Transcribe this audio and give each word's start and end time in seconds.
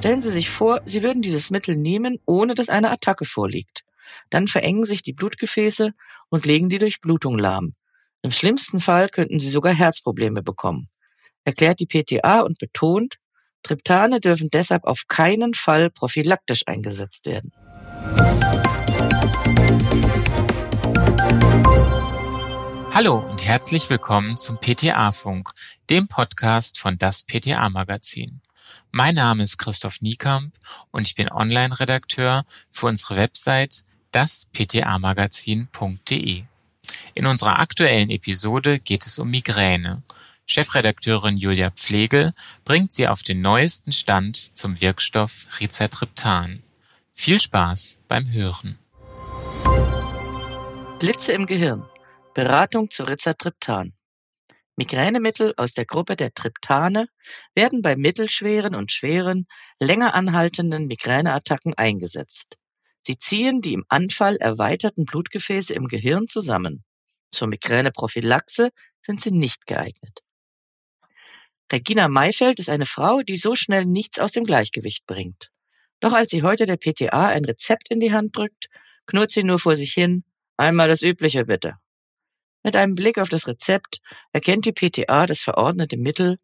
Stellen 0.00 0.22
Sie 0.22 0.30
sich 0.30 0.48
vor, 0.48 0.80
Sie 0.86 1.02
würden 1.02 1.20
dieses 1.20 1.50
Mittel 1.50 1.76
nehmen, 1.76 2.20
ohne 2.24 2.54
dass 2.54 2.70
eine 2.70 2.90
Attacke 2.90 3.26
vorliegt. 3.26 3.84
Dann 4.30 4.48
verengen 4.48 4.84
sich 4.84 5.02
die 5.02 5.12
Blutgefäße 5.12 5.90
und 6.30 6.46
legen 6.46 6.70
die 6.70 6.78
Durchblutung 6.78 7.38
lahm. 7.38 7.74
Im 8.22 8.32
schlimmsten 8.32 8.80
Fall 8.80 9.10
könnten 9.10 9.38
Sie 9.38 9.50
sogar 9.50 9.74
Herzprobleme 9.74 10.42
bekommen. 10.42 10.88
Erklärt 11.44 11.80
die 11.80 11.86
PTA 11.86 12.40
und 12.40 12.56
betont, 12.58 13.16
Triptane 13.62 14.20
dürfen 14.20 14.48
deshalb 14.50 14.84
auf 14.84 15.02
keinen 15.06 15.52
Fall 15.52 15.90
prophylaktisch 15.90 16.62
eingesetzt 16.66 17.26
werden. 17.26 17.52
Hallo 22.94 23.18
und 23.18 23.46
herzlich 23.46 23.90
willkommen 23.90 24.38
zum 24.38 24.58
PTA-Funk, 24.58 25.50
dem 25.90 26.08
Podcast 26.08 26.78
von 26.78 26.96
das 26.96 27.26
PTA-Magazin. 27.26 28.40
Mein 28.92 29.14
Name 29.14 29.44
ist 29.44 29.58
Christoph 29.58 30.00
Niekamp 30.00 30.52
und 30.90 31.06
ich 31.06 31.14
bin 31.14 31.30
Online-Redakteur 31.30 32.42
für 32.70 32.86
unsere 32.86 33.14
Website 33.16 33.84
dasptamagazin.de. 34.10 36.42
In 37.14 37.26
unserer 37.26 37.60
aktuellen 37.60 38.10
Episode 38.10 38.80
geht 38.80 39.06
es 39.06 39.20
um 39.20 39.30
Migräne. 39.30 40.02
Chefredakteurin 40.44 41.36
Julia 41.36 41.70
Pflegel 41.70 42.32
bringt 42.64 42.92
sie 42.92 43.06
auf 43.06 43.22
den 43.22 43.40
neuesten 43.40 43.92
Stand 43.92 44.56
zum 44.56 44.80
Wirkstoff 44.80 45.46
Rizatriptan. 45.60 46.64
Viel 47.14 47.38
Spaß 47.38 48.00
beim 48.08 48.28
Hören. 48.32 48.76
Blitze 50.98 51.30
im 51.30 51.46
Gehirn. 51.46 51.84
Beratung 52.34 52.90
zu 52.90 53.04
Rizatriptan. 53.04 53.92
Migränemittel 54.80 55.52
aus 55.58 55.74
der 55.74 55.84
Gruppe 55.84 56.16
der 56.16 56.32
Triptane 56.32 57.06
werden 57.54 57.82
bei 57.82 57.96
mittelschweren 57.96 58.74
und 58.74 58.90
schweren, 58.90 59.46
länger 59.78 60.14
anhaltenden 60.14 60.86
Migräneattacken 60.86 61.74
eingesetzt. 61.74 62.56
Sie 63.02 63.18
ziehen 63.18 63.60
die 63.60 63.74
im 63.74 63.84
Anfall 63.90 64.36
erweiterten 64.36 65.04
Blutgefäße 65.04 65.74
im 65.74 65.86
Gehirn 65.86 66.28
zusammen. 66.28 66.82
Zur 67.30 67.48
Migräneprophylaxe 67.48 68.70
sind 69.02 69.20
sie 69.20 69.32
nicht 69.32 69.66
geeignet. 69.66 70.20
Regina 71.70 72.08
Mayfeld 72.08 72.58
ist 72.58 72.70
eine 72.70 72.86
Frau, 72.86 73.20
die 73.20 73.36
so 73.36 73.54
schnell 73.54 73.84
nichts 73.84 74.18
aus 74.18 74.32
dem 74.32 74.44
Gleichgewicht 74.44 75.04
bringt. 75.04 75.50
Doch 76.00 76.14
als 76.14 76.30
sie 76.30 76.42
heute 76.42 76.64
der 76.64 76.78
PTA 76.78 77.26
ein 77.26 77.44
Rezept 77.44 77.90
in 77.90 78.00
die 78.00 78.14
Hand 78.14 78.34
drückt, 78.34 78.70
knurrt 79.04 79.28
sie 79.28 79.44
nur 79.44 79.58
vor 79.58 79.76
sich 79.76 79.92
hin, 79.92 80.24
einmal 80.56 80.88
das 80.88 81.02
Übliche 81.02 81.44
bitte. 81.44 81.74
Mit 82.62 82.76
einem 82.76 82.94
Blick 82.94 83.18
auf 83.18 83.30
das 83.30 83.46
Rezept 83.46 84.00
erkennt 84.32 84.66
die 84.66 84.72
PTA 84.72 85.24
das 85.24 85.40
verordnete 85.40 85.96
Mittel 85.96 86.38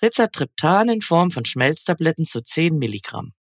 Rizatriptan 0.00 0.88
in 0.88 1.02
Form 1.02 1.30
von 1.30 1.44
Schmelztabletten 1.44 2.24
zu 2.24 2.40
10 2.40 2.78
Milligramm. 2.78 3.34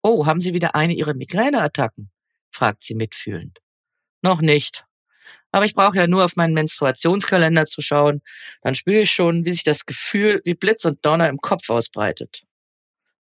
Oh, 0.00 0.26
haben 0.26 0.40
Sie 0.40 0.54
wieder 0.54 0.76
eine 0.76 0.94
Ihrer 0.94 1.16
Migräneattacken? 1.16 2.10
fragt 2.50 2.82
sie 2.82 2.94
mitfühlend. 2.94 3.58
Noch 4.22 4.40
nicht. 4.40 4.84
Aber 5.50 5.64
ich 5.64 5.74
brauche 5.74 5.96
ja 5.96 6.06
nur 6.06 6.24
auf 6.24 6.36
meinen 6.36 6.54
Menstruationskalender 6.54 7.66
zu 7.66 7.80
schauen, 7.80 8.22
dann 8.62 8.76
spüre 8.76 9.00
ich 9.00 9.10
schon, 9.10 9.44
wie 9.44 9.52
sich 9.52 9.64
das 9.64 9.86
Gefühl 9.86 10.42
wie 10.44 10.54
Blitz 10.54 10.84
und 10.84 11.04
Donner 11.04 11.28
im 11.28 11.38
Kopf 11.38 11.68
ausbreitet. 11.68 12.44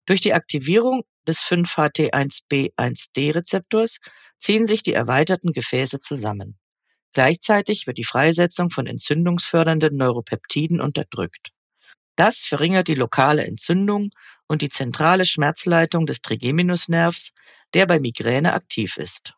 Durch 0.05 0.21
die 0.21 0.33
Aktivierung 0.33 1.03
des 1.27 1.41
5-HT1-B1D-Rezeptors 1.41 3.99
ziehen 4.37 4.65
sich 4.65 4.81
die 4.81 4.93
erweiterten 4.93 5.51
Gefäße 5.51 5.99
zusammen. 5.99 6.57
Gleichzeitig 7.13 7.87
wird 7.87 7.97
die 7.97 8.03
Freisetzung 8.03 8.69
von 8.69 8.85
entzündungsfördernden 8.87 9.95
Neuropeptiden 9.95 10.81
unterdrückt. 10.81 11.53
Das 12.19 12.39
verringert 12.39 12.89
die 12.89 12.95
lokale 12.95 13.45
Entzündung 13.45 14.09
und 14.45 14.61
die 14.61 14.67
zentrale 14.67 15.23
Schmerzleitung 15.23 16.05
des 16.05 16.21
Trigeminusnervs, 16.21 17.31
der 17.73 17.85
bei 17.85 17.97
Migräne 17.97 18.51
aktiv 18.51 18.97
ist. 18.97 19.35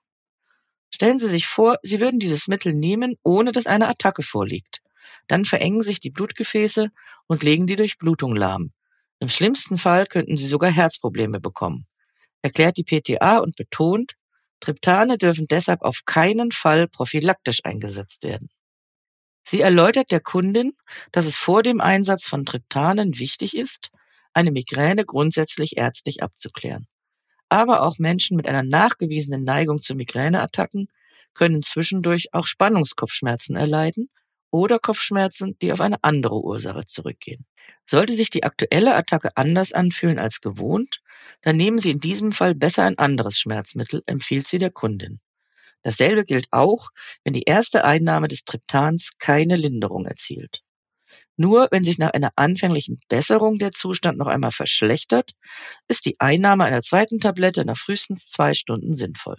Stellen 0.89 1.19
Sie 1.19 1.27
sich 1.27 1.45
vor, 1.45 1.77
Sie 1.83 1.99
würden 1.99 2.19
dieses 2.19 2.47
Mittel 2.47 2.73
nehmen, 2.73 3.17
ohne 3.21 3.51
dass 3.51 3.67
eine 3.67 3.87
Attacke 3.87 4.23
vorliegt. 4.23 4.81
Dann 5.27 5.45
verengen 5.45 5.81
sich 5.81 5.99
die 5.99 6.09
Blutgefäße 6.09 6.87
und 7.27 7.43
legen 7.43 7.67
die 7.67 7.75
Durchblutung 7.75 8.35
lahm. 8.35 8.71
Im 9.19 9.29
schlimmsten 9.29 9.77
Fall 9.77 10.07
könnten 10.07 10.35
Sie 10.35 10.47
sogar 10.47 10.71
Herzprobleme 10.71 11.39
bekommen. 11.39 11.85
Erklärt 12.41 12.77
die 12.77 12.83
PTA 12.83 13.37
und 13.37 13.55
betont, 13.57 14.13
Triptane 14.59 15.19
dürfen 15.19 15.45
deshalb 15.47 15.83
auf 15.83 15.99
keinen 16.07 16.49
Fall 16.51 16.87
prophylaktisch 16.87 17.59
eingesetzt 17.63 18.23
werden. 18.23 18.49
Sie 19.43 19.61
erläutert 19.61 20.11
der 20.11 20.19
Kundin, 20.19 20.73
dass 21.11 21.25
es 21.25 21.35
vor 21.35 21.63
dem 21.63 21.81
Einsatz 21.81 22.27
von 22.27 22.45
Triptanen 22.45 23.19
wichtig 23.19 23.55
ist, 23.55 23.91
eine 24.33 24.51
Migräne 24.51 25.05
grundsätzlich 25.05 25.77
ärztlich 25.77 26.23
abzuklären. 26.23 26.87
Aber 27.49 27.81
auch 27.83 27.99
Menschen 27.99 28.37
mit 28.37 28.47
einer 28.47 28.63
nachgewiesenen 28.63 29.43
Neigung 29.43 29.79
zu 29.79 29.93
Migräneattacken 29.93 30.87
können 31.33 31.61
zwischendurch 31.61 32.33
auch 32.33 32.45
Spannungskopfschmerzen 32.45 33.55
erleiden 33.55 34.09
oder 34.51 34.79
Kopfschmerzen, 34.79 35.57
die 35.61 35.71
auf 35.71 35.81
eine 35.81 36.03
andere 36.03 36.41
Ursache 36.41 36.85
zurückgehen. 36.85 37.45
Sollte 37.85 38.13
sich 38.13 38.29
die 38.29 38.43
aktuelle 38.43 38.95
Attacke 38.95 39.35
anders 39.35 39.73
anfühlen 39.73 40.19
als 40.19 40.41
gewohnt, 40.41 41.01
dann 41.41 41.57
nehmen 41.57 41.77
Sie 41.77 41.91
in 41.91 41.99
diesem 41.99 42.31
Fall 42.31 42.53
besser 42.53 42.83
ein 42.83 42.97
anderes 42.97 43.39
Schmerzmittel, 43.39 44.03
empfiehlt 44.05 44.47
sie 44.47 44.57
der 44.57 44.71
Kundin. 44.71 45.19
Dasselbe 45.83 46.25
gilt 46.25 46.47
auch, 46.51 46.89
wenn 47.23 47.33
die 47.33 47.43
erste 47.43 47.83
Einnahme 47.83 48.27
des 48.27 48.43
Triptans 48.43 49.11
keine 49.17 49.55
Linderung 49.55 50.05
erzielt. 50.05 50.61
Nur 51.37 51.69
wenn 51.71 51.83
sich 51.83 51.97
nach 51.97 52.11
einer 52.11 52.33
anfänglichen 52.35 52.99
Besserung 53.07 53.57
der 53.57 53.71
Zustand 53.71 54.17
noch 54.17 54.27
einmal 54.27 54.51
verschlechtert, 54.51 55.31
ist 55.87 56.05
die 56.05 56.19
Einnahme 56.19 56.65
einer 56.65 56.81
zweiten 56.81 57.19
Tablette 57.19 57.65
nach 57.65 57.77
frühestens 57.77 58.27
zwei 58.27 58.53
Stunden 58.53 58.93
sinnvoll. 58.93 59.37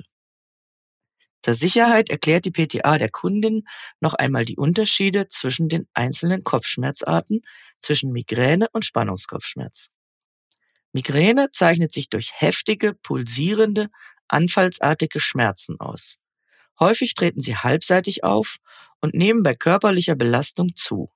Zur 1.43 1.55
Sicherheit 1.55 2.09
erklärt 2.09 2.45
die 2.45 2.53
PTA 2.53 2.99
der 2.99 3.11
Kundin 3.11 3.65
noch 4.01 4.15
einmal 4.15 4.45
die 4.45 4.57
Unterschiede 4.57 5.27
zwischen 5.29 5.69
den 5.69 5.89
einzelnen 5.93 6.43
Kopfschmerzarten, 6.43 7.43
zwischen 7.81 8.13
Migräne 8.13 8.69
und 8.73 8.85
Spannungskopfschmerz. 8.85 9.89
Migräne 10.93 11.51
zeichnet 11.53 11.93
sich 11.93 12.09
durch 12.09 12.33
heftige, 12.35 12.95
pulsierende, 12.95 13.89
anfallsartige 14.29 15.19
Schmerzen 15.19 15.81
aus. 15.81 16.19
Häufig 16.83 17.15
treten 17.15 17.41
sie 17.41 17.55
halbseitig 17.55 18.25
auf 18.25 18.57
und 19.01 19.15
nehmen 19.15 19.45
bei 19.45 19.55
körperlicher 19.55 20.17
Belastung 20.17 20.75
zu. 20.75 21.13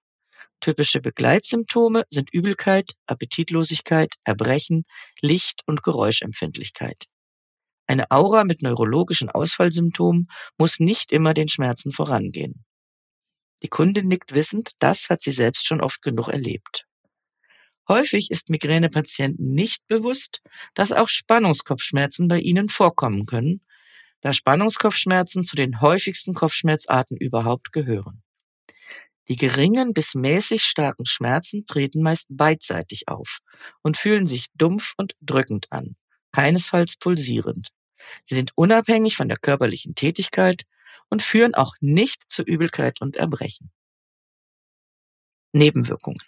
Typische 0.61 1.01
Begleitsymptome 1.01 2.05
sind 2.09 2.33
Übelkeit, 2.33 2.93
Appetitlosigkeit, 3.07 4.15
Erbrechen, 4.23 4.85
Licht- 5.21 5.63
und 5.67 5.83
Geräuschempfindlichkeit. 5.83 7.07
Eine 7.89 8.13
Aura 8.13 8.45
mit 8.45 8.63
neurologischen 8.63 9.29
Ausfallsymptomen 9.29 10.29
muss 10.57 10.79
nicht 10.79 11.11
immer 11.11 11.35
den 11.35 11.49
Schmerzen 11.49 11.91
vorangehen. 11.91 12.65
Die 13.65 13.69
Kundin 13.69 14.07
nickt 14.07 14.37
wissend, 14.37 14.71
das 14.79 15.11
hat 15.11 15.21
sie 15.21 15.33
selbst 15.33 15.67
schon 15.67 15.81
oft 15.81 16.01
genug 16.01 16.29
erlebt. 16.29 16.87
Häufig 17.89 18.31
ist 18.31 18.51
Migränepatienten 18.51 19.53
nicht 19.53 19.85
bewusst, 19.89 20.43
dass 20.75 20.93
auch 20.93 21.09
Spannungskopfschmerzen 21.09 22.29
bei 22.29 22.39
ihnen 22.39 22.69
vorkommen 22.69 23.27
können 23.27 23.66
da 24.27 24.33
Spannungskopfschmerzen 24.33 25.45
zu 25.45 25.55
den 25.55 25.81
häufigsten 25.81 26.35
Kopfschmerzarten 26.35 27.17
überhaupt 27.17 27.73
gehören. 27.73 28.25
Die 29.29 29.37
geringen 29.37 29.93
bis 29.93 30.17
mäßig 30.17 30.65
starken 30.65 31.07
Schmerzen 31.07 31.65
treten 31.65 32.03
meist 32.03 32.27
beidseitig 32.29 33.07
auf 33.07 33.39
und 33.83 33.97
fühlen 33.97 34.27
sich 34.27 34.47
dumpf 34.55 34.95
und 34.97 35.15
drückend 35.21 35.69
an, 35.71 35.95
keinesfalls 36.33 36.97
pulsierend. 36.97 37.69
Sie 38.25 38.35
sind 38.35 38.51
unabhängig 38.57 39.17
von 39.17 39.29
der 39.29 39.39
körperlichen 39.39 39.95
Tätigkeit 39.95 40.65
und 41.09 41.23
führen 41.23 41.55
auch 41.55 41.77
nicht 41.79 42.29
zu 42.29 42.43
Übelkeit 42.43 43.01
und 43.01 43.15
Erbrechen. 43.15 43.71
Nebenwirkungen. 45.53 46.19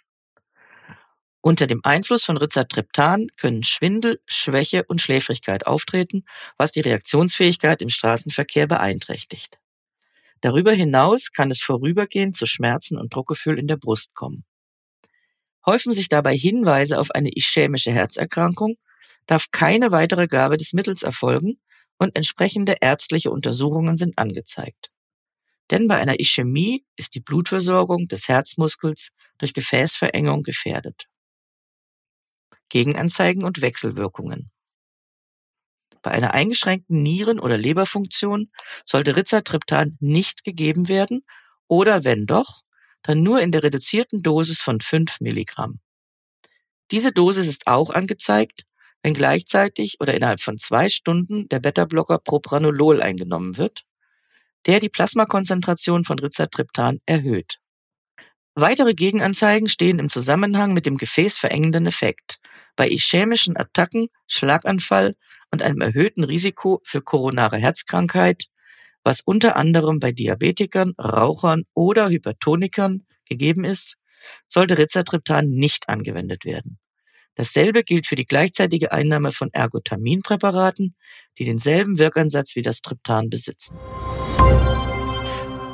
Unter 1.41 1.67
dem 1.67 1.79
Einfluss 1.83 2.25
von 2.25 2.35
Rizatriptan 2.35 3.27
können 3.37 3.63
Schwindel, 3.63 4.19
Schwäche 4.25 4.83
und 4.83 5.01
Schläfrigkeit 5.01 5.65
auftreten, 5.65 6.25
was 6.57 6.71
die 6.71 6.81
Reaktionsfähigkeit 6.81 7.81
im 7.81 7.89
Straßenverkehr 7.89 8.67
beeinträchtigt. 8.67 9.57
Darüber 10.41 10.73
hinaus 10.73 11.31
kann 11.31 11.49
es 11.49 11.61
vorübergehend 11.61 12.35
zu 12.35 12.45
Schmerzen 12.45 12.97
und 12.97 13.13
Druckgefühl 13.13 13.57
in 13.57 13.67
der 13.67 13.77
Brust 13.77 14.13
kommen. 14.13 14.45
Häufen 15.65 15.91
sich 15.91 16.09
dabei 16.09 16.35
Hinweise 16.35 16.99
auf 16.99 17.11
eine 17.11 17.31
ischämische 17.35 17.91
Herzerkrankung, 17.91 18.77
darf 19.25 19.51
keine 19.51 19.91
weitere 19.91 20.27
Gabe 20.27 20.57
des 20.57 20.73
Mittels 20.73 21.03
erfolgen 21.03 21.59
und 21.97 22.15
entsprechende 22.15 22.77
ärztliche 22.81 23.31
Untersuchungen 23.31 23.95
sind 23.97 24.17
angezeigt. 24.17 24.89
Denn 25.71 25.87
bei 25.87 25.97
einer 25.97 26.19
Ischämie 26.19 26.85
ist 26.95 27.15
die 27.15 27.19
Blutversorgung 27.19 28.05
des 28.07 28.27
Herzmuskels 28.27 29.09
durch 29.37 29.53
Gefäßverengung 29.53 30.41
gefährdet. 30.41 31.08
Gegenanzeigen 32.69 33.43
und 33.43 33.61
Wechselwirkungen. 33.61 34.51
Bei 36.01 36.11
einer 36.11 36.33
eingeschränkten 36.33 37.01
Nieren- 37.01 37.39
oder 37.39 37.57
Leberfunktion 37.57 38.51
sollte 38.85 39.15
Rizatriptan 39.15 39.97
nicht 39.99 40.43
gegeben 40.43 40.87
werden 40.87 41.25
oder 41.67 42.03
wenn 42.03 42.25
doch, 42.25 42.61
dann 43.03 43.21
nur 43.23 43.41
in 43.41 43.51
der 43.51 43.63
reduzierten 43.63 44.21
Dosis 44.21 44.61
von 44.61 44.79
5 44.79 45.19
Milligramm. 45.21 45.79
Diese 46.91 47.11
Dosis 47.11 47.47
ist 47.47 47.67
auch 47.67 47.89
angezeigt, 47.89 48.63
wenn 49.03 49.13
gleichzeitig 49.13 49.97
oder 49.99 50.13
innerhalb 50.13 50.41
von 50.41 50.57
zwei 50.57 50.89
Stunden 50.89 51.47
der 51.49 51.59
Beta-Blocker 51.59 52.19
Propranolol 52.19 53.01
eingenommen 53.01 53.57
wird, 53.57 53.83
der 54.65 54.79
die 54.79 54.89
Plasmakonzentration 54.89 56.03
von 56.03 56.19
Rizatriptan 56.19 56.99
erhöht. 57.05 57.59
Weitere 58.55 58.93
Gegenanzeigen 58.93 59.67
stehen 59.67 59.99
im 59.99 60.09
Zusammenhang 60.09 60.73
mit 60.73 60.85
dem 60.85 60.97
gefäßverengenden 60.97 61.85
Effekt, 61.85 62.39
bei 62.75 62.89
ischämischen 62.89 63.57
Attacken, 63.57 64.07
Schlaganfall 64.27 65.15
und 65.51 65.61
einem 65.61 65.81
erhöhten 65.81 66.23
Risiko 66.23 66.81
für 66.83 67.01
koronare 67.01 67.57
Herzkrankheit, 67.57 68.45
was 69.03 69.21
unter 69.21 69.55
anderem 69.55 69.99
bei 69.99 70.11
Diabetikern, 70.11 70.93
Rauchern 70.99 71.63
oder 71.73 72.09
Hypertonikern 72.09 73.05
gegeben 73.25 73.63
ist, 73.63 73.95
sollte 74.47 74.77
Rizatriptan 74.77 75.47
nicht 75.47 75.87
angewendet 75.87 76.45
werden. 76.45 76.79
Dasselbe 77.35 77.83
gilt 77.83 78.05
für 78.05 78.15
die 78.15 78.25
gleichzeitige 78.25 78.91
Einnahme 78.91 79.31
von 79.31 79.49
Ergotaminpräparaten, 79.53 80.93
die 81.37 81.45
denselben 81.45 81.97
Wirkansatz 81.97 82.55
wie 82.55 82.61
das 82.61 82.81
Triptan 82.81 83.29
besitzen. 83.29 83.77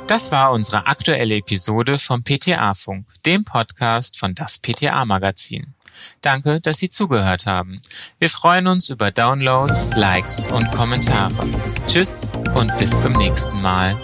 Das 0.06 0.30
war 0.30 0.52
unsere 0.52 0.86
aktuelle 0.86 1.36
Episode 1.36 1.98
vom 1.98 2.22
PTA-Funk, 2.22 3.06
dem 3.24 3.44
Podcast 3.44 4.18
von 4.18 4.36
das 4.36 4.58
PTA-Magazin. 4.58 5.74
Danke, 6.20 6.60
dass 6.60 6.78
Sie 6.78 6.88
zugehört 6.88 7.46
haben. 7.46 7.80
Wir 8.20 8.30
freuen 8.30 8.68
uns 8.68 8.88
über 8.88 9.10
Downloads, 9.10 9.90
Likes 9.96 10.46
und 10.52 10.70
Kommentare. 10.70 11.48
Tschüss 11.88 12.30
und 12.54 12.76
bis 12.76 13.02
zum 13.02 13.12
nächsten 13.14 13.60
Mal. 13.62 13.96